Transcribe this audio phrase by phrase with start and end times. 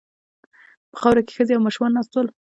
[0.91, 2.27] په خاورو کې ښځې او ماشومان ناست ول.